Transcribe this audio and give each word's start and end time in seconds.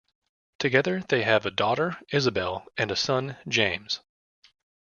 Together 0.57 1.03
they 1.09 1.21
have 1.21 1.45
a 1.45 1.51
daughter, 1.51 1.99
Isabel, 2.11 2.65
and 2.75 2.89
a 2.89 2.95
son, 2.95 3.37
James. 3.47 3.99